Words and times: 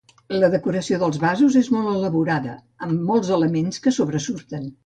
La 0.43 0.47
decoració 0.53 0.97
dels 1.03 1.19
vasos 1.25 1.59
és 1.61 1.69
molt 1.75 1.91
elaborada, 1.93 2.57
amb 2.89 3.07
molts 3.13 3.33
elements 3.39 3.83
que 3.85 3.97
sobresurten. 4.01 4.71